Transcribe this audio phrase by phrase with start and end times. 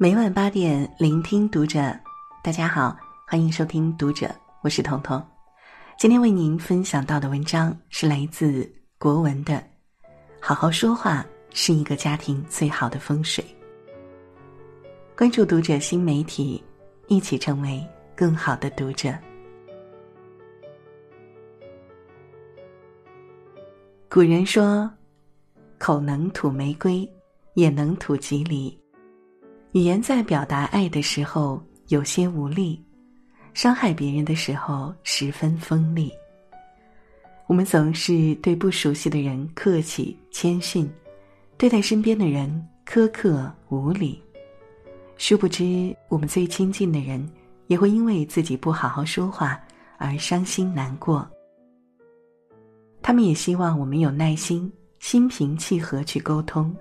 [0.00, 1.92] 每晚八点，聆听读者。
[2.40, 4.32] 大家好，欢迎收听读者，
[4.62, 5.20] 我是彤彤。
[5.98, 9.54] 今天为您分享到的文章是来自国文的
[10.40, 13.44] 《好好说话是一个家庭最好的风水》。
[15.16, 16.62] 关注读者新媒体，
[17.08, 19.12] 一起成为更好的读者。
[24.08, 24.88] 古人说
[25.76, 27.04] ：“口能吐玫瑰，
[27.54, 28.80] 也能吐吉利。”
[29.72, 32.82] 语言在表达爱的时候有些无力，
[33.52, 36.10] 伤害别人的时候十分锋利。
[37.46, 40.90] 我们总是对不熟悉的人客气谦逊，
[41.58, 44.22] 对待身边的人苛刻无礼。
[45.18, 47.30] 殊不知，我们最亲近的人
[47.66, 49.60] 也会因为自己不好好说话
[49.98, 51.28] 而伤心难过。
[53.02, 56.74] 他们也希望我们有耐心、心平气和去沟通。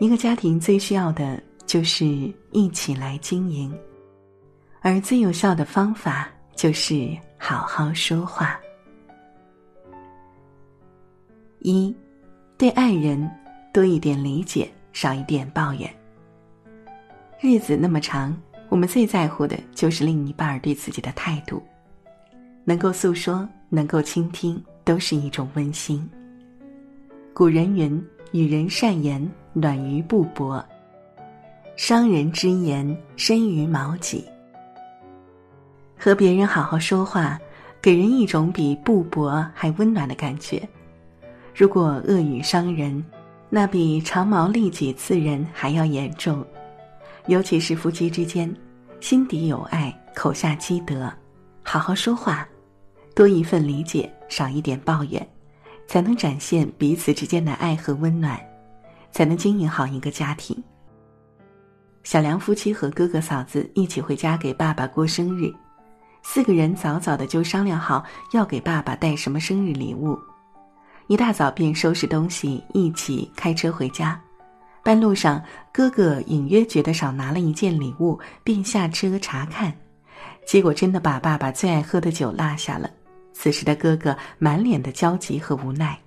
[0.00, 1.40] 一个家庭最需要的。
[1.70, 2.04] 就是
[2.50, 3.72] 一起来经营，
[4.80, 8.58] 而最有效的方法就是好好说话。
[11.60, 11.94] 一，
[12.58, 13.30] 对爱人
[13.72, 15.88] 多一点理解，少一点抱怨。
[17.38, 18.36] 日子那么长，
[18.68, 21.62] 我们最在乎的就是另一半对自己的态度，
[22.64, 26.04] 能够诉说，能够倾听，都是一种温馨。
[27.32, 28.04] 古人云
[28.34, 30.60] ：“与人善言，暖于布帛。”
[31.82, 34.22] 伤人之言深于矛戟。
[35.98, 37.40] 和别人好好说话，
[37.80, 40.68] 给人一种比布帛还温暖的感觉。
[41.54, 43.02] 如果恶语伤人，
[43.48, 46.44] 那比长矛利戟刺人还要严重。
[47.28, 48.54] 尤其是夫妻之间，
[49.00, 51.10] 心底有爱，口下积德，
[51.62, 52.46] 好好说话，
[53.14, 55.26] 多一份理解，少一点抱怨，
[55.86, 58.38] 才能展现彼此之间的爱和温暖，
[59.12, 60.62] 才能经营好一个家庭。
[62.02, 65.52] 小梁夫妻和哥哥嫂子一起回家给爸爸过生日，
[66.22, 68.02] 四个人早早的就商量好
[68.32, 70.18] 要给爸爸带什么生日礼物，
[71.08, 74.18] 一大早便收拾东西一起开车回家。
[74.82, 79.72] 半路上，哥哥隐约觉得少拿了一件礼物，便下车查看，
[80.46, 82.90] 结果真的把爸爸最爱喝的酒落下了。
[83.34, 85.98] 此时的哥哥满脸的焦急和无奈，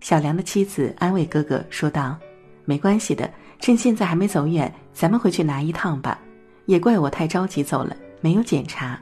[0.00, 2.18] 小梁的妻子安慰哥哥说道
[2.66, 3.30] ：“没关系的。”
[3.62, 6.18] 趁现在还没走远，咱们回去拿一趟吧。
[6.66, 9.00] 也怪我太着急走了，没有检查。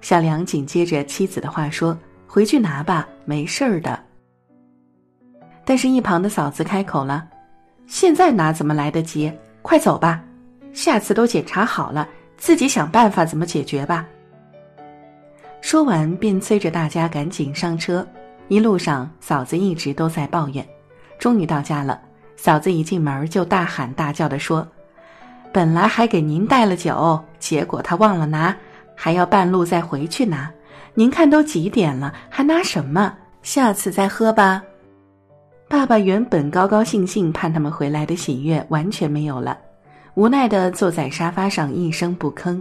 [0.00, 3.98] 小梁紧接着妻子的话说：“回去拿吧，没事儿的。”
[5.66, 7.28] 但是，一旁的嫂子开口了
[7.88, 9.32] ：“现在拿怎么来得及？
[9.62, 10.22] 快走吧，
[10.72, 14.06] 下次都检查好了，自己想办法怎么解决吧。”
[15.60, 18.06] 说完，便催着大家赶紧上车。
[18.46, 20.64] 一路上，嫂子一直都在抱怨。
[21.18, 22.00] 终于到家了。
[22.42, 24.66] 嫂子一进门就大喊大叫的说
[25.52, 28.56] ：“本来还给您带了酒，结果他忘了拿，
[28.94, 30.50] 还要半路再回去拿。
[30.94, 33.14] 您看都几点了，还拿什么？
[33.42, 34.62] 下次再喝吧。”
[35.68, 39.58] 爸爸原本高高兴兴盼他们回来的喜悦完全没有了，
[40.14, 42.58] 无奈的坐在沙发上一声不吭。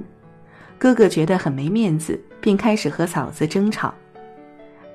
[0.78, 3.94] 哥哥觉得很没面子，便开始和嫂子争吵。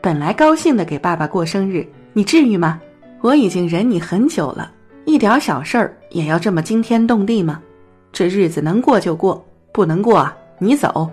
[0.02, 2.78] 本来高兴的给爸爸过生日，你至于吗？
[3.24, 4.70] 我已经忍你很久了，
[5.06, 7.58] 一点小事儿也要这么惊天动地吗？
[8.12, 9.42] 这日子能过就过，
[9.72, 11.10] 不能过啊你走。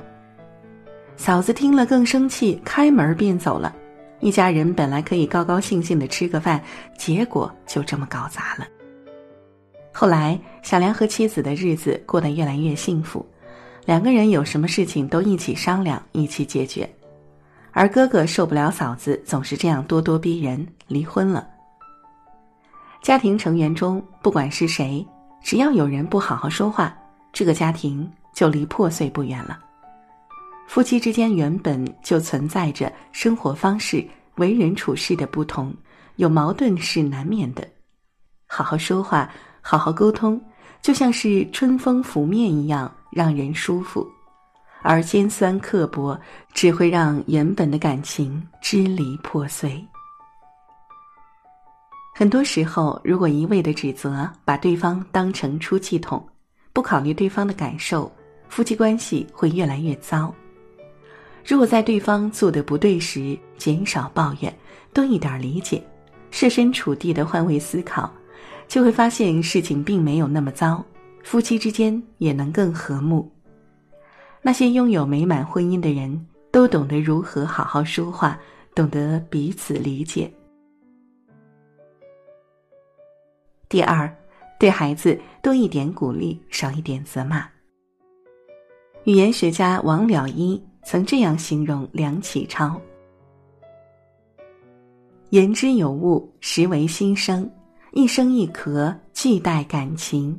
[1.16, 3.74] 嫂子听了更生气，开门便走了。
[4.20, 6.62] 一家人本来可以高高兴兴的吃个饭，
[6.98, 8.68] 结果就这么搞砸了。
[9.94, 13.26] 后来，小梁和妻子的日子过得越来越幸福，
[13.86, 16.90] 两个人有什么事情都一起商量，一起解决。
[17.72, 21.48] 而哥哥受不了嫂子总是这样咄咄逼人，离婚了。
[23.02, 25.06] 家庭成员中，不管是谁，
[25.42, 26.96] 只要有人不好好说话，
[27.34, 29.60] 这个家庭就离破碎不远了。
[30.68, 35.74] 夫妻之间原本就存在着生活方式、为人处事的不同，
[36.18, 37.68] 有矛盾是难免的。
[38.46, 39.28] 好好说话，
[39.62, 40.40] 好好沟通，
[40.80, 44.06] 就像是春风拂面一样，让人舒服；
[44.84, 46.18] 而尖酸刻薄，
[46.54, 49.84] 只会让原本的感情支离破碎。
[52.22, 56.24] 很多时候，如果一味的指责，把对方当成出气筒，
[56.72, 58.12] 不考虑对方的感受，
[58.48, 60.32] 夫妻关系会越来越糟。
[61.44, 64.56] 如果在对方做的不对时，减少抱怨，
[64.94, 65.84] 多一点理解，
[66.30, 68.14] 设身处地的换位思考，
[68.68, 70.86] 就会发现事情并没有那么糟，
[71.24, 73.28] 夫妻之间也能更和睦。
[74.44, 78.40] 那些拥有美满婚姻的人，都懂得如何好好说话，
[78.76, 80.32] 懂得彼此理解。
[83.72, 84.14] 第二，
[84.60, 87.48] 对孩子多一点鼓励，少一点责骂。
[89.06, 92.80] 语言学家王了一曾这样形容梁启超
[95.32, 97.50] ：“言之有物，实为心声，
[97.94, 100.38] 一声一咳，俱带感情。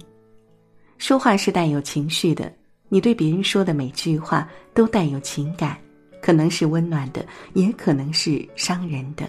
[0.99, 2.53] 说话是带有情绪的，
[2.91, 5.79] 你对别人说的每句话都带有情感，
[6.21, 7.25] 可能是温暖的，
[7.55, 9.27] 也可能是伤人的。”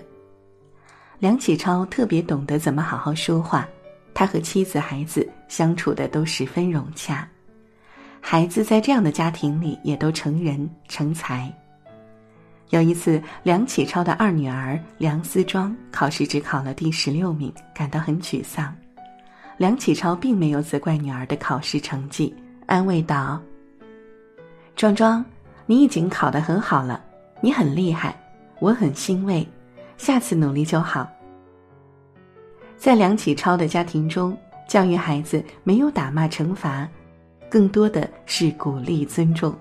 [1.19, 3.65] 梁启超特别懂得怎么好好说话。
[4.13, 7.27] 他和妻子、孩子相处的都十分融洽，
[8.21, 11.51] 孩子在这样的家庭里也都成人成才。
[12.69, 18.73] 有一次，梁启超的二女儿梁思庄考试只考了第十六名，感到很沮丧。
[19.57, 22.33] 梁启超并没有责怪女儿的考试成绩，
[22.65, 23.39] 安慰道
[24.75, 25.23] ：“庄庄，
[25.67, 27.03] 你已经考得很好了，
[27.41, 28.15] 你很厉害，
[28.59, 29.47] 我很欣慰，
[29.97, 31.07] 下次努力就好。”
[32.83, 34.37] 在梁启超的家庭中，
[34.67, 36.85] 教育孩子没有打骂惩罚，
[37.49, 39.55] 更多的是鼓励尊重。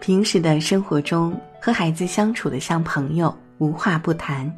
[0.00, 4.54] 平时的生活中，和孩子相处的像朋友，无话不谈，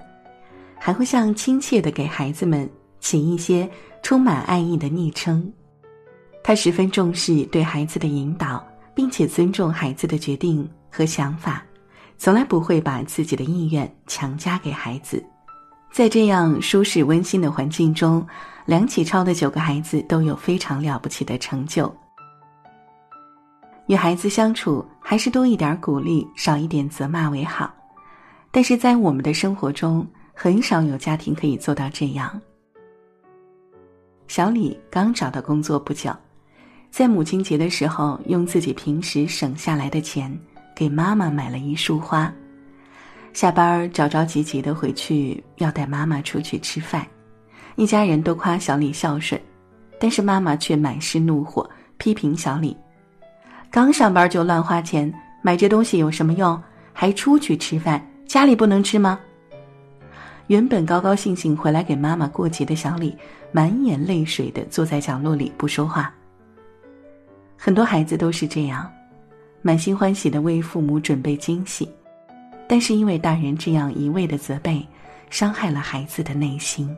[0.76, 2.68] 还会像亲切的给孩子们
[2.98, 3.70] 起一些
[4.02, 5.52] 充满爱意的昵称。
[6.42, 8.60] 他十分重视对孩子的引导，
[8.92, 11.64] 并且尊重孩子的决定和想法，
[12.18, 15.24] 从来不会把自己的意愿强加给孩子。
[15.92, 18.26] 在这样舒适温馨的环境中，
[18.64, 21.94] 梁启超的九个孩子都有非常了不起的成就。
[23.88, 27.70] 与孩子相处，还是多一点鼓励，少一点责骂为好。
[28.50, 32.40] 但是在我们的生活中，很少有家庭可以做到这样。
[34.28, 36.10] 小李刚找到工作不久，
[36.90, 40.34] 在母亲节的时候，用自己平时省下来的钱，
[40.74, 42.32] 给妈妈买了一束花。
[43.32, 47.06] 下班着着急急的回去，要带妈妈出去吃饭。
[47.76, 49.40] 一家人都夸小李孝顺，
[49.98, 52.76] 但是妈妈却满是怒火，批评小李
[53.72, 55.12] ：“刚上班就乱花钱，
[55.42, 56.62] 买这东西有什么用？
[56.92, 59.18] 还出去吃饭，家里不能吃吗？”
[60.48, 63.16] 原本高高兴兴回来给妈妈过节的小李，
[63.50, 66.12] 满眼泪水的坐在角落里不说话。
[67.56, 68.90] 很多孩子都是这样，
[69.62, 71.88] 满心欢喜的为父母准备惊喜。
[72.72, 74.82] 但是因为大人这样一味的责备，
[75.28, 76.96] 伤害了孩子的内心，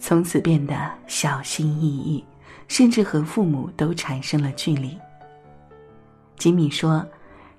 [0.00, 0.74] 从此变得
[1.06, 2.24] 小心翼翼，
[2.66, 4.98] 甚至和父母都产生了距离。
[6.36, 7.06] 吉米说：“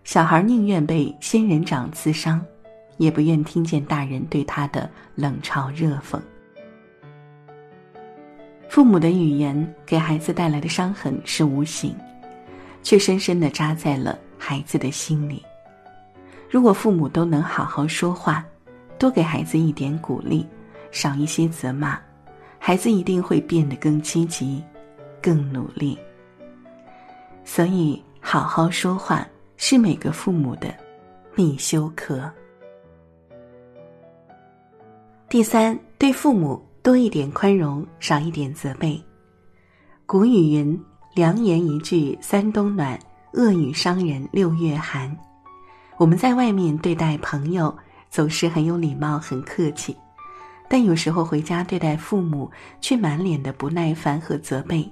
[0.04, 2.46] 小孩宁愿被仙人掌刺伤，
[2.98, 6.20] 也不愿听见大人对他的冷嘲热讽。”
[8.68, 11.96] 父母的语言给孩子带来的伤痕是无形，
[12.82, 15.42] 却深深的扎在了孩子的心里。
[16.54, 18.46] 如果父母都能好好说话，
[19.00, 20.46] 多给孩子一点鼓励，
[20.92, 22.00] 少一些责骂，
[22.60, 24.64] 孩子一定会变得更积极、
[25.20, 25.98] 更努力。
[27.44, 29.28] 所以，好好说话
[29.58, 30.72] 是每个父母的
[31.34, 32.32] 必修课。
[35.28, 39.02] 第三，对父母多一点宽容，少一点责备。
[40.06, 40.80] 古语云
[41.18, 43.00] ：“良言一句三冬暖，
[43.34, 45.12] 恶语伤人六月寒。”
[46.04, 47.74] 我们在外面对待朋友
[48.10, 49.96] 总是很有礼貌、很客气，
[50.68, 54.92] 但有时候回家对待父母却满脸的不耐烦和责备。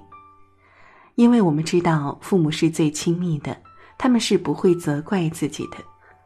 [1.16, 3.54] 因为我们知道父母是最亲密的，
[3.98, 5.76] 他们是不会责怪自己的，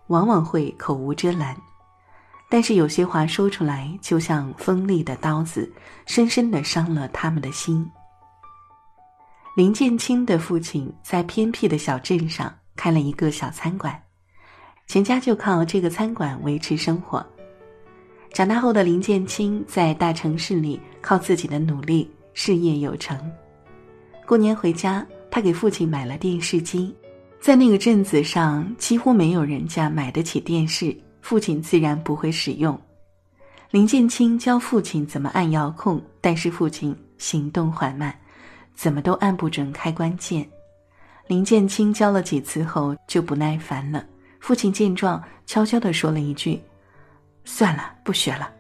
[0.07, 1.57] 往往会口无遮拦。
[2.49, 5.69] 但是有些话说出来，就像锋利的刀子，
[6.07, 7.85] 深深的伤了他们的心。
[9.57, 14.01] 林建清的父亲在偏僻的小镇上开了一个小餐馆。
[14.87, 17.25] 全家就靠这个餐馆维持生活。
[18.33, 23.19] 长大后的林建清在大城市里靠自己的努力事业有成。
[24.27, 26.95] 过年回家，他给父亲买了电视机。
[27.41, 32.79] 在那个镇子上，几乎没有人家买得起电视，父亲自然不会使用。
[33.71, 38.15] 林建清教父亲怎么按遥控，但是父亲行动缓慢，
[38.75, 40.49] 怎么都按不准开关键。
[41.27, 44.05] 林建清教了几次后就不耐烦了。
[44.41, 46.61] 父亲见状，悄悄地说了一句
[47.45, 48.51] ：“算了，不学了。”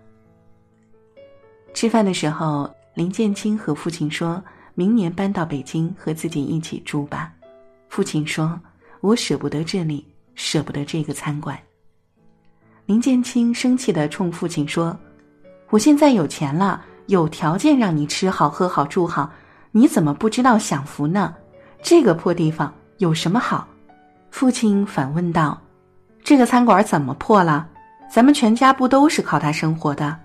[1.75, 4.43] 吃饭的时候，林建清和父亲说
[4.75, 7.33] ：“明年搬到北京和自己一起住吧。”
[7.89, 8.59] 父亲说
[9.01, 10.05] ：“我舍不得这里，
[10.35, 11.59] 舍不得这个餐馆。”
[12.87, 14.99] 林建清生气地冲父亲说
[15.71, 19.31] ：“我现在有钱了，有条件让你吃好、喝好、住好，
[19.71, 21.35] 你怎么不知道享福呢？
[21.83, 23.69] 这个破地方有什么好？”
[24.31, 25.61] 父亲反问道。
[26.27, 27.69] 这个餐馆怎么破了？
[28.11, 30.19] 咱们全家不都是靠它生活的？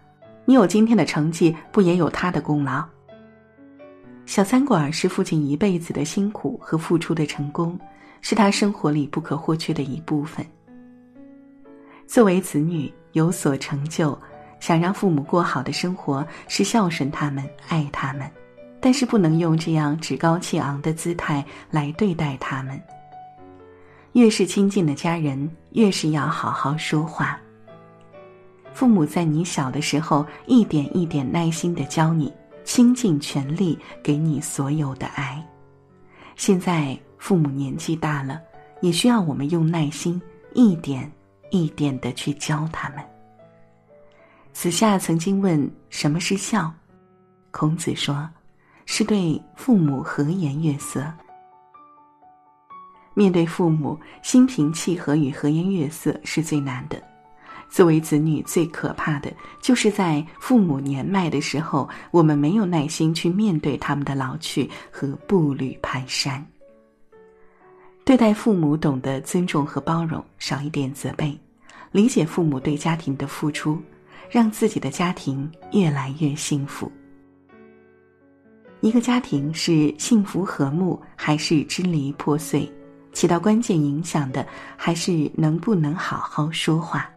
[0.46, 2.84] 你有今天的成绩，不也有他的功劳？
[4.25, 7.79] 小餐馆是父亲一辈子的辛苦和付出的成功，
[8.20, 10.43] 是他生活里不可或缺的一部分。
[12.08, 14.17] 作为子女，有所成就，
[14.60, 18.27] 想让父母过好的生活，是孝顺他们、爱他们，
[18.79, 22.81] 但是不能用这样趾高气昂的姿态来对待他们。
[24.13, 27.39] 越是亲近的家人，越是要好好说话。
[28.74, 32.32] 父母在你小的时候，一点一点耐心的教你。
[32.63, 35.44] 倾尽全力给你所有的爱。
[36.36, 38.39] 现在父母年纪大了，
[38.82, 40.22] 也需要我们用耐心，
[40.53, 41.12] 一点
[41.50, 43.03] 一点的去教他们。
[44.53, 46.72] 子夏曾经问：“什么是孝？”
[47.50, 48.30] 孔子说
[48.86, 51.12] ：“是对父母和颜悦色。”
[53.13, 57.01] 面对父母，心平气和与和颜悦色是最难的。
[57.70, 66.41] 作为子女，最可怕的就是在父母年迈的时候，我们没有耐心去面对他们的老去和步履蹒跚。
[68.03, 71.38] 对待父母，懂得尊重和包容，少一点责备，
[71.91, 73.82] 理解父母对家庭的付出，
[74.30, 76.91] 让自己的家庭越来越幸福。
[78.82, 82.70] 一个家庭是幸福和睦，还是支离破碎，
[83.13, 87.10] 起到关键影响的，还是能不能好好说话。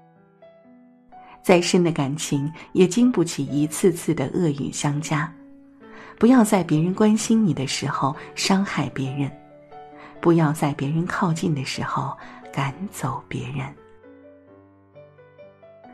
[1.42, 5.30] 再深的感情也经不起一次次的恶语相加，
[6.18, 9.30] 不要在别人关心你的时候伤害别人，
[10.20, 12.16] 不要在别人靠近的时候
[12.52, 13.66] 赶走别人。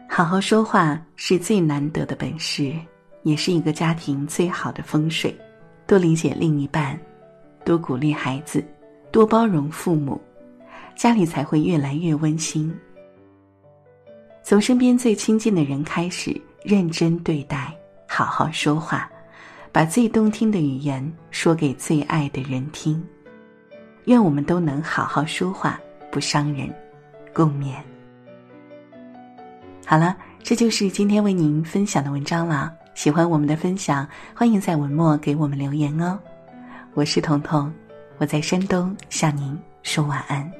[0.09, 2.75] 好好说话是最难得的本事，
[3.23, 5.37] 也是一个家庭最好的风水。
[5.87, 6.97] 多理解另一半，
[7.65, 8.65] 多鼓励孩子，
[9.13, 10.21] 多包容父母，
[10.95, 12.73] 家里才会越来越温馨。
[14.43, 17.77] 从身边最亲近的人开始认真对待，
[18.07, 19.11] 好好说话，
[19.73, 23.03] 把最动听的语言说给最爱的人听。
[24.05, 25.79] 愿我们都能好好说话，
[26.11, 26.73] 不伤人，
[27.35, 27.75] 共勉。
[29.85, 32.73] 好了，这就是今天为您分享的文章了。
[32.95, 36.19] 喜欢我们的分享，欢迎在文末给我们留言哦。
[36.95, 37.73] 我是彤彤，
[38.21, 40.60] 我在山东向您说晚安。